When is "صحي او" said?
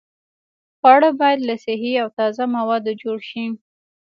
1.65-2.07